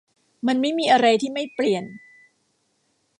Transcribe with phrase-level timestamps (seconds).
[0.47, 1.83] มันไม่มีอะไรที่ไม่เปลี่ยน